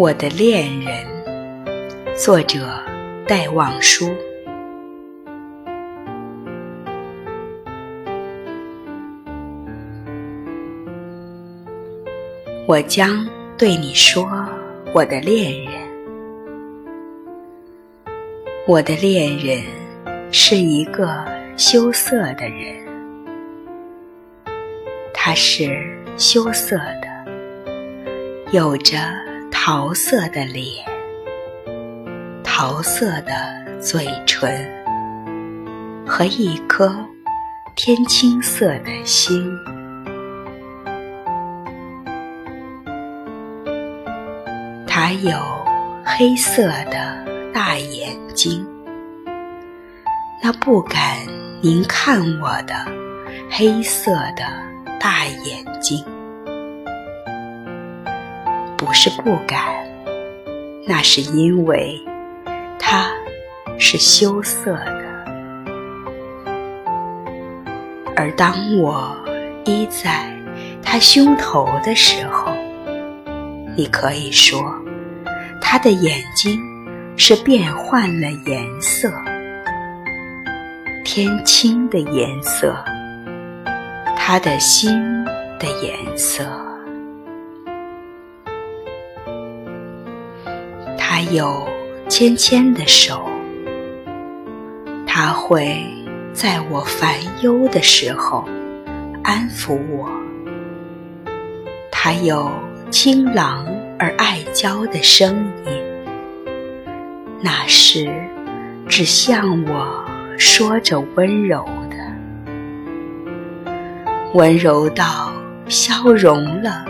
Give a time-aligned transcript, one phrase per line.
[0.00, 1.06] 我的恋人，
[2.16, 2.66] 作者
[3.28, 4.06] 戴望舒。
[12.66, 13.28] 我将
[13.58, 14.26] 对你说，
[14.94, 15.72] 我的恋人，
[18.66, 19.62] 我的恋人
[20.32, 21.26] 是一个
[21.58, 22.74] 羞涩的人，
[25.12, 28.96] 他是羞涩的，有着。
[29.62, 30.86] 桃色的脸，
[32.42, 34.66] 桃色的嘴唇，
[36.06, 36.96] 和一颗
[37.76, 39.54] 天青色的心。
[44.86, 45.30] 他有
[46.06, 48.66] 黑色的大眼睛，
[50.42, 51.18] 那不敢
[51.60, 52.74] 您看我的
[53.50, 54.42] 黑色的
[54.98, 56.02] 大眼睛。
[58.80, 59.62] 不是不敢，
[60.86, 62.00] 那是因为
[62.78, 63.10] 他
[63.78, 65.04] 是羞涩的。
[68.16, 69.14] 而当我
[69.66, 70.34] 依在
[70.82, 72.50] 他胸头的时候，
[73.76, 74.58] 你可以说，
[75.60, 76.58] 他的眼睛
[77.18, 79.12] 是变换了颜色，
[81.04, 82.74] 天青的颜色，
[84.16, 85.22] 他的心
[85.58, 86.69] 的颜色。
[91.22, 91.68] 他有
[92.08, 93.28] 纤纤的手，
[95.06, 95.84] 他会
[96.32, 98.48] 在我烦忧的时候
[99.22, 100.08] 安抚我。
[101.92, 102.50] 他有
[102.90, 103.66] 清朗
[103.98, 105.84] 而爱娇的声音，
[107.42, 108.10] 那是
[108.88, 110.02] 只向我
[110.38, 113.70] 说着温柔的，
[114.32, 115.34] 温柔到
[115.68, 116.86] 消融了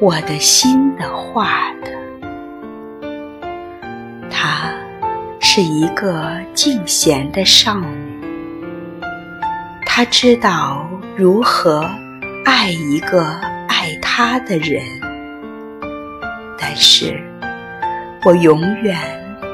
[0.00, 1.94] 我的心的话的。
[4.46, 4.70] 她
[5.40, 8.20] 是一个静闲的少女，
[9.84, 11.90] 她知道如何
[12.44, 13.24] 爱一个
[13.66, 14.84] 爱她的人，
[16.56, 17.20] 但是
[18.24, 18.96] 我永远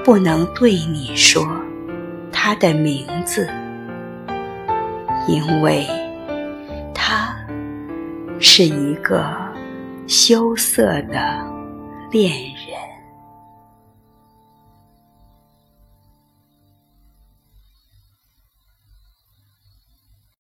[0.05, 1.43] 不能对你说
[2.31, 3.49] 她的名字，
[5.27, 5.87] 因为
[6.93, 7.35] 她
[8.39, 9.25] 是一个
[10.07, 11.43] 羞涩的
[12.11, 12.92] 恋人。